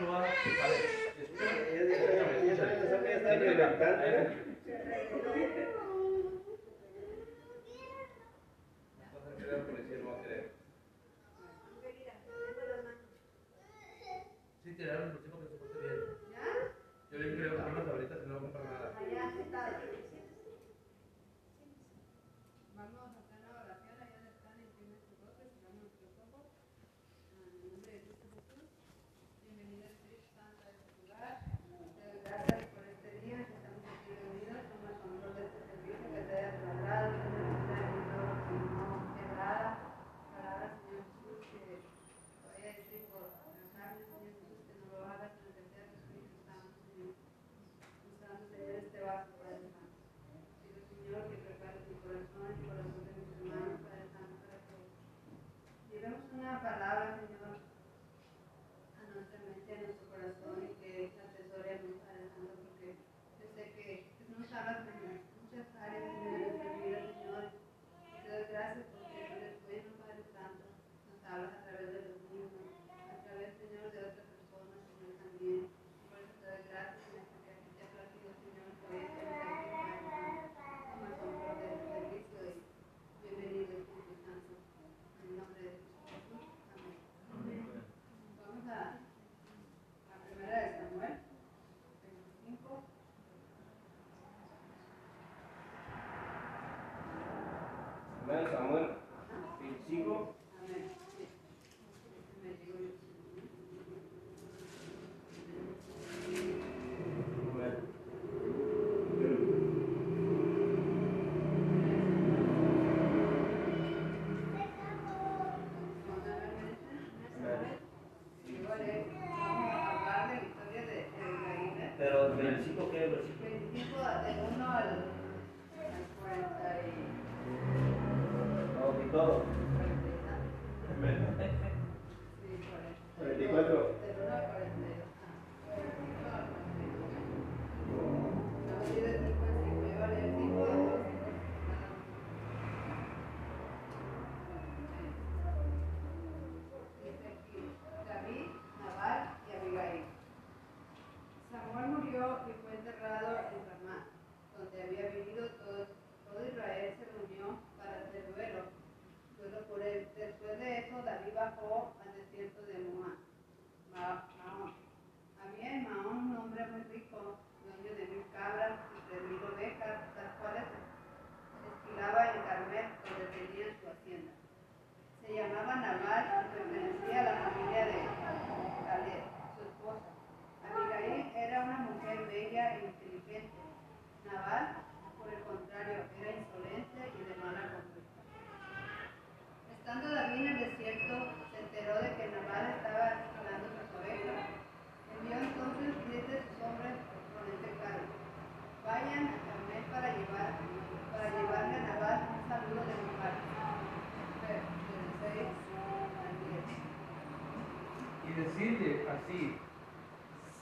[0.00, 1.01] Loi de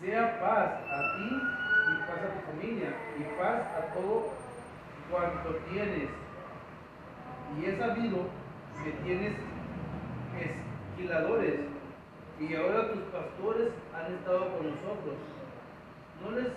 [0.00, 2.88] sea paz a ti y paz a tu familia
[3.19, 4.33] y paz a todo
[5.11, 6.08] cuanto tienes.
[7.58, 8.19] Y he sabido
[8.82, 9.35] que tienes
[10.41, 11.61] esquiladores
[12.38, 15.17] y ahora tus pastores han estado con nosotros.
[16.23, 16.49] No les,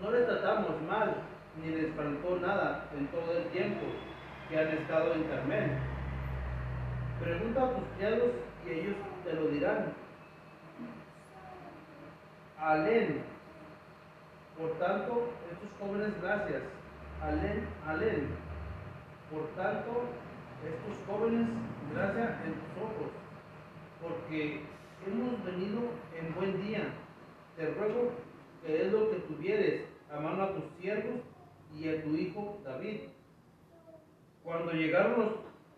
[0.00, 1.16] no les tratamos mal
[1.60, 3.84] ni les faltó nada en todo el tiempo
[4.48, 5.70] que han estado en Carmel.
[7.22, 8.30] Pregunta a tus criados
[8.66, 9.92] y ellos te lo dirán
[12.60, 13.22] alén.
[14.56, 16.62] Por tanto, estos jóvenes, gracias.
[17.22, 18.28] Alén, alén.
[19.30, 20.04] Por tanto,
[20.64, 21.48] estos jóvenes,
[21.94, 23.12] gracias en tus ojos,
[24.02, 24.62] porque
[25.06, 25.80] hemos venido
[26.18, 26.92] en buen día.
[27.56, 28.12] Te ruego
[28.64, 31.20] que es lo que tuvieres a mano a tus siervos
[31.74, 33.00] y a tu hijo David.
[34.42, 35.32] Cuando llegaron los,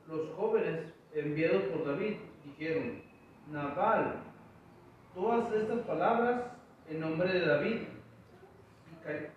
[0.09, 3.03] los jóvenes enviados por David, dijeron,
[3.51, 4.23] Nabal,
[5.15, 6.53] todas estas palabras
[6.91, 7.83] en nombre de David.
[9.01, 9.29] Okay.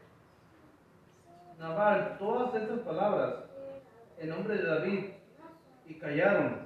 [1.59, 3.36] Nabal, todas estas palabras
[4.18, 5.06] en nombre de David
[5.88, 6.65] y callaron.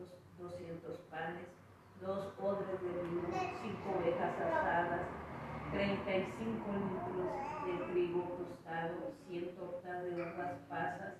[0.00, 1.48] 200, 200 panes,
[2.00, 3.28] dos odres de vino,
[3.62, 5.06] cinco ovejas asadas,
[5.72, 7.30] 35 litros
[7.64, 11.14] de trigo tostado, 100 tortas de uvas pasas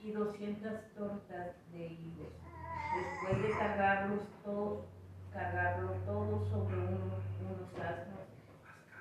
[0.00, 2.32] y 200 tortas de higos.
[2.94, 4.84] Después de cargarlos todos,
[5.32, 8.20] cargarlo todo sobre uno- unos asnos,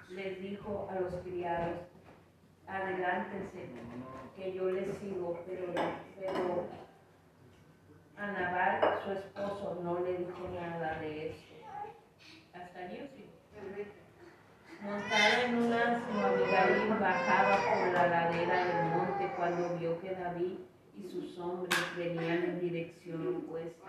[0.09, 1.77] les dijo a los criados,
[2.67, 3.69] adelántense,
[4.35, 5.73] que yo les sigo, pero,
[6.19, 6.65] pero
[8.21, 11.55] a Nabal, su esposo, no le dijo nada de esto.
[12.53, 13.25] Hasta allí o sí.
[13.57, 13.91] El 20.
[14.83, 20.57] Montada en un asno, Abigail bajaba por la ladera del monte cuando vio que David
[20.97, 23.87] y sus hombres venían en dirección opuesta,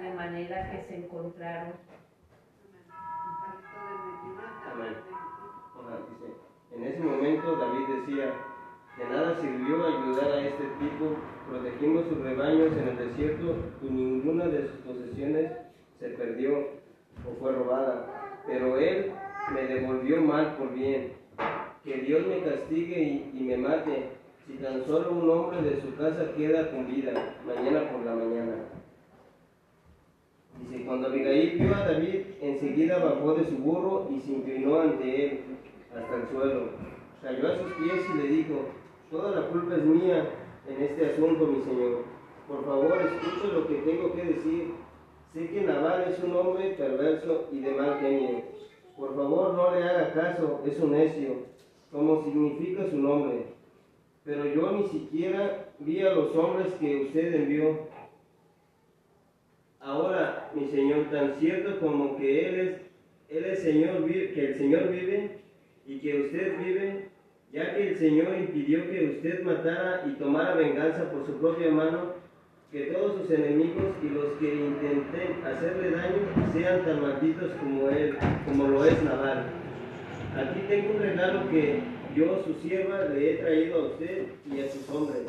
[0.00, 1.72] de manera que se encontraron.
[4.72, 4.96] Amén.
[6.08, 6.34] Dice,
[6.74, 8.32] En ese momento David decía,
[8.96, 11.16] de nada sirvió ayudar a este tipo,
[11.48, 15.52] protegimos sus rebaños en el desierto y ninguna de sus posesiones
[15.98, 16.58] se perdió
[17.26, 18.06] o fue robada,
[18.46, 19.12] pero él
[19.54, 21.12] me devolvió mal por bien.
[21.84, 24.10] Que Dios me castigue y, me mate,
[24.46, 28.54] si tan solo un hombre de su casa queda con vida, mañana por la mañana.
[30.60, 35.24] Dice, cuando Abigail vio a David, enseguida bajó de su burro y se inclinó ante
[35.24, 35.40] él
[35.96, 36.68] hasta el suelo.
[37.20, 38.66] Cayó a sus pies y le dijo,
[39.10, 40.28] toda la culpa es mía
[40.68, 42.04] en este asunto, mi señor.
[42.48, 44.74] Por favor, escuche lo que tengo que decir.
[45.32, 48.42] Sé que Nabal es un hombre perverso y de mal genio.
[48.96, 51.46] Por favor, no le haga caso, es un necio,
[51.90, 53.46] como significa su nombre.
[54.24, 57.88] Pero yo ni siquiera vi a los hombres que usted envió.
[59.80, 64.90] Ahora, mi Señor, tan cierto como que Él es, Él es Señor, que el Señor
[64.90, 65.38] vive
[65.86, 67.08] y que usted vive,
[67.52, 72.14] ya que el Señor impidió que usted matara y tomara venganza por su propia mano,
[72.70, 78.16] que todos sus enemigos y los que intenten hacerle daño sean tan malditos como Él,
[78.46, 79.44] como lo es Nabal.
[80.34, 81.80] Aquí tengo un regalo que
[82.16, 85.22] yo, su sierva, le he traído a usted y a sus hombres.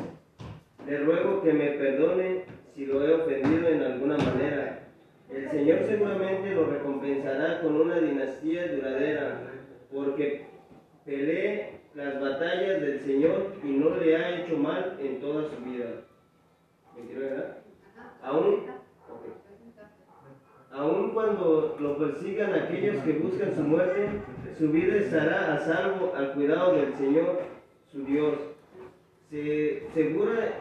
[0.87, 2.32] Le ruego que me perdone
[23.51, 24.09] Su muerte,
[24.57, 27.41] su vida estará a salvo al cuidado del Señor,
[27.91, 28.35] su Dios.
[29.29, 30.53] Se, segura,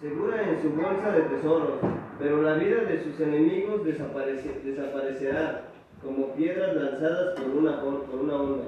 [0.00, 1.78] segura en su bolsa de tesoros,
[2.18, 5.68] pero la vida de sus enemigos desaparecerá
[6.02, 8.64] como piedras lanzadas por una, por una onda.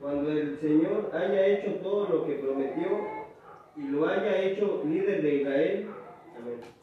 [0.00, 2.88] Cuando el Señor haya hecho todo lo que prometió
[3.76, 5.86] y lo haya hecho líder de Israel,
[6.38, 6.81] amén.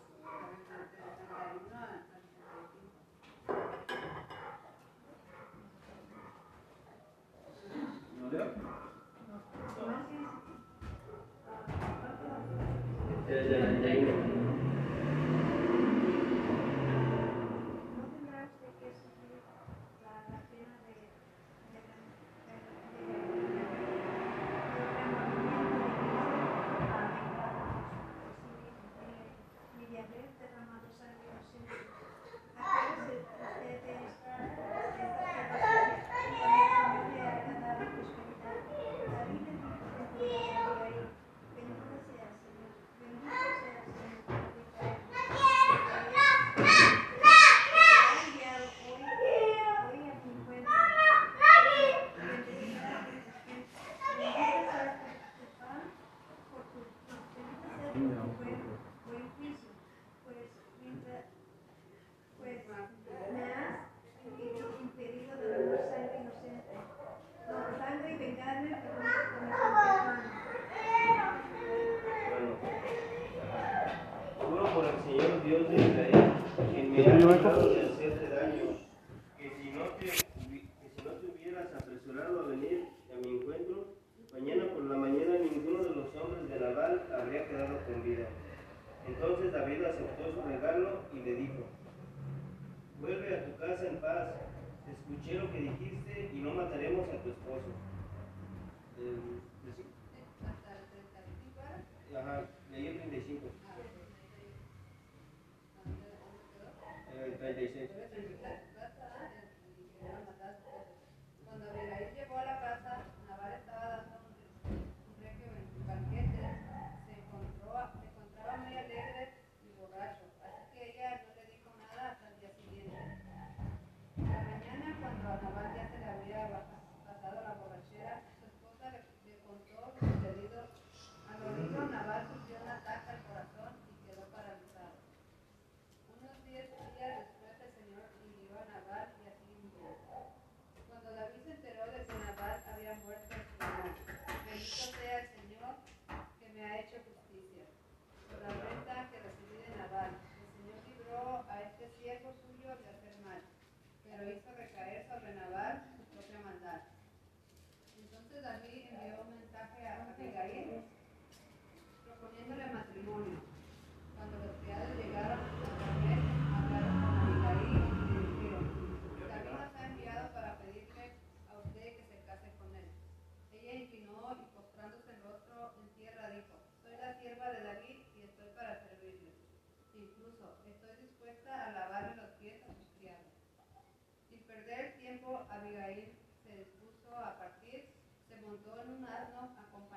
[77.30, 77.79] Michael?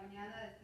[0.02, 0.61] acompañada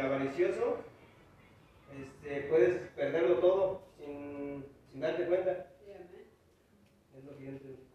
[0.00, 0.78] y avaricioso,
[1.92, 5.66] este, puedes perderlo todo sin, sin darte cuenta.
[7.16, 7.89] Es lo que yo entiendo.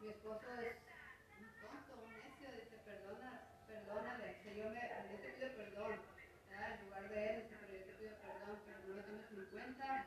[0.00, 0.76] mi esposo es
[1.38, 6.00] un tonto, un necio, dice, perdona, perdónale, que yo, me, yo te pido perdón,
[6.50, 10.06] en lugar de él, pero yo te pido perdón, pero no lo tomes en cuenta,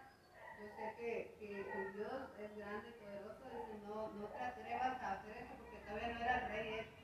[0.59, 1.49] yo sé que, que
[1.97, 6.09] Dios es grande y poderoso, dice, no, no te atrevas a hacer eso porque todavía
[6.09, 7.00] no era el rey, eh".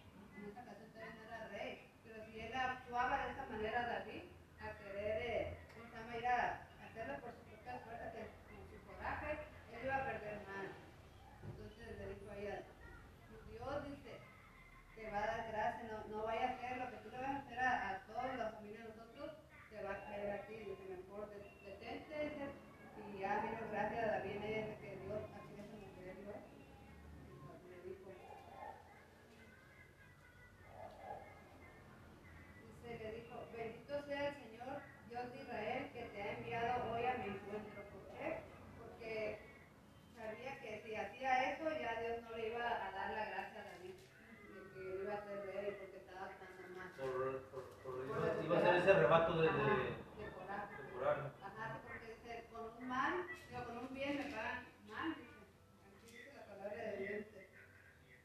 [49.07, 50.83] Arrebato de, de, de coraje.
[50.83, 51.21] de coraje.
[51.41, 53.13] Ajá, sí, porque dice, con un mal,
[53.49, 55.47] digo, con un bien me pagan mal, dice.
[55.87, 57.11] Aquí dice la palabra de Dios.
[57.23, 57.47] dice.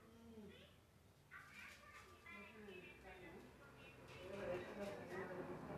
[0.02, 0.50] Mm.
[2.26, 3.46] Déjame buscarlo, ¿no?
[4.26, 5.74] Pero esto es lo que no me gusta.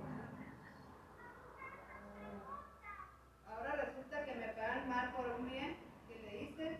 [3.46, 5.76] Ahora resulta que me pagan mal por un bien
[6.08, 6.78] que le hice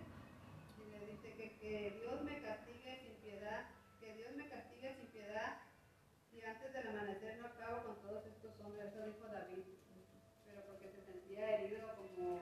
[0.81, 3.67] y le dice que, que Dios me castigue sin piedad,
[4.01, 5.61] que Dios me castigue sin piedad
[6.33, 9.63] y antes del amanecer no acabo con todos estos hombres, eso dijo David,
[10.45, 12.41] pero porque se sentía herido como,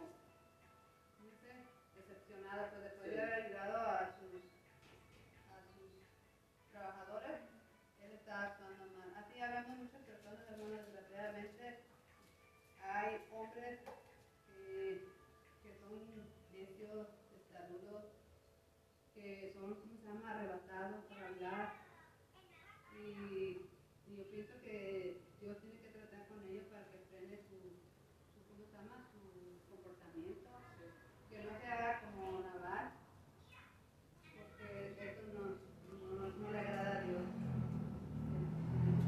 [1.21, 1.53] dice,
[1.95, 4.43] decepcionado, pues después de haber ayudado a sus,
[5.53, 5.93] a sus
[6.73, 7.41] trabajadores,
[8.03, 9.13] él estaba actuando mal.
[9.15, 11.85] Así habemos muchas personas, hermanos, desgraciadamente,
[12.83, 13.79] hay hombres
[14.49, 15.05] que,
[15.63, 16.01] que son
[16.51, 18.05] necios, testarudos,
[19.15, 21.75] que son, ¿cómo se llama?, arrebatados por hablar.
[22.99, 23.61] Y,
[24.09, 27.81] y yo pienso que Dios tiene que tratar con ellos para que frene su,
[28.35, 29.21] su ¿cómo se llama?, su
[29.71, 30.51] comportamiento.
[31.31, 32.93] Que no se haga como Naval,
[34.37, 35.57] porque eso no,
[35.89, 37.23] no, no le agrada a Dios.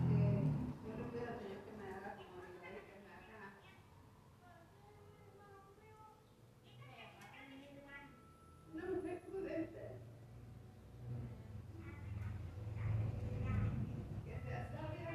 [0.09, 0.19] Que
[0.89, 3.43] yo le pido al Señor que me haga como Abigail, que me haga
[8.73, 9.85] una mujer prudente.
[14.25, 15.11] Que sea sabia.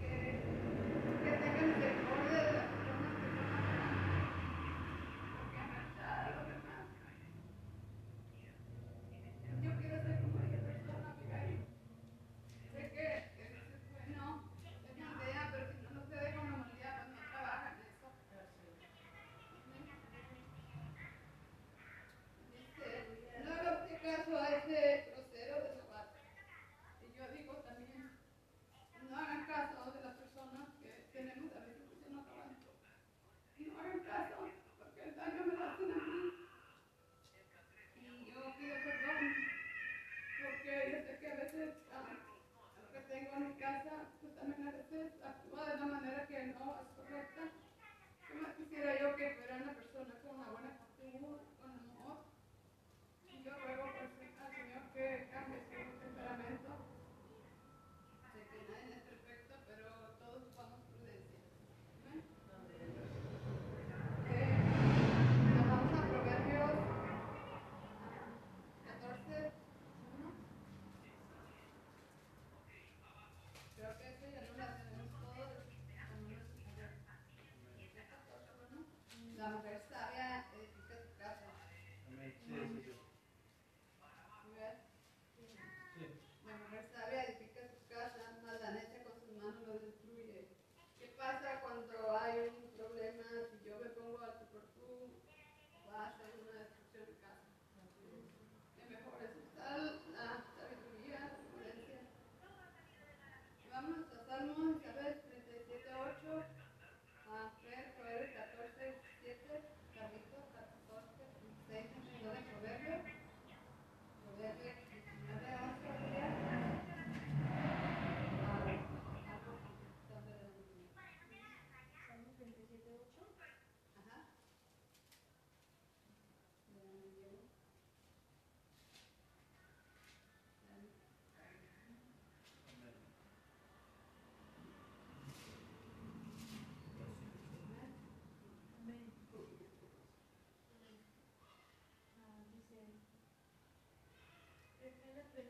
[0.00, 0.10] Que,
[1.22, 3.52] que tenga misericordia de las personas que son
[5.32, 6.86] Porque amar a los demás.
[9.62, 11.60] Yo quiero ser como esa persona, Abigail.
[12.72, 16.40] Sé que, que eso es bueno, es una idea, pero si no, no se deja
[16.40, 18.08] una humanidad, pues no trabaja en eso.
[22.52, 24.50] Dice, no haga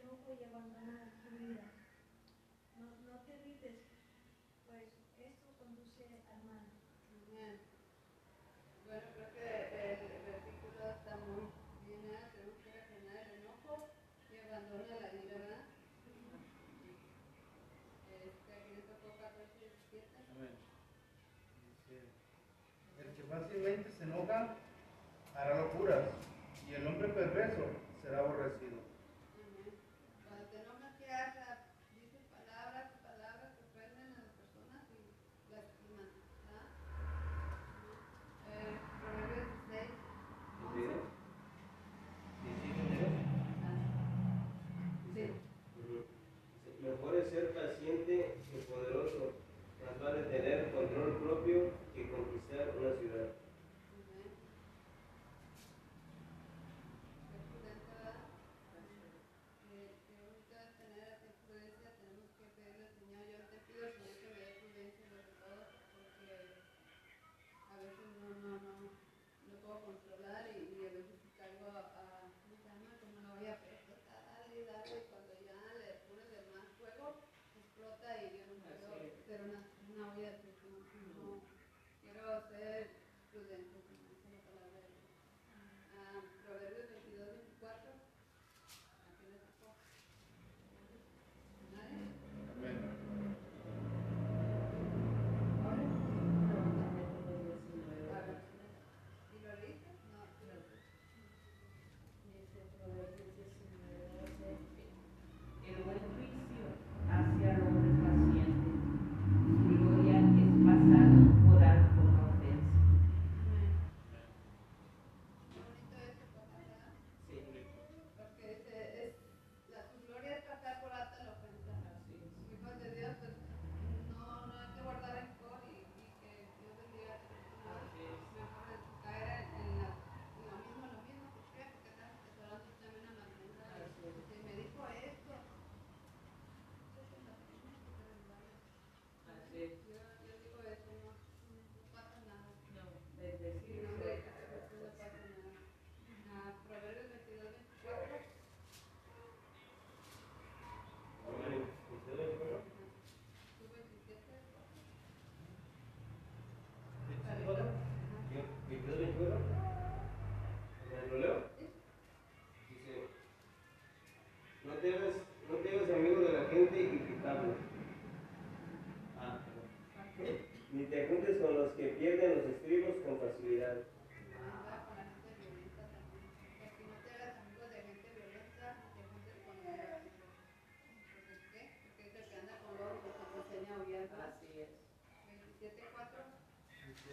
[0.01, 1.67] enojo y abandono de tu vida.
[2.77, 3.85] No, no te olvides,
[4.67, 6.67] pues esto conduce al mal.
[7.29, 7.61] Bien.
[8.87, 11.49] Bueno, creo que el, versículo está muy
[11.85, 12.29] bien, ¿eh?
[12.33, 13.89] tenemos que frenar el enojo
[14.29, 15.65] y abandona la vida, ¿verdad?
[18.09, 20.05] Este, aquí nos tocó 14 17.
[20.37, 20.57] Amén.
[22.99, 24.57] El que fácilmente se enoja
[25.35, 26.05] hará locuras
[26.69, 27.67] y el hombre perverso
[28.03, 28.82] será aborrecido.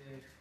[0.08, 0.39] Yeah.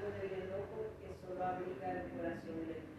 [0.00, 2.93] que solo abriga el corazón del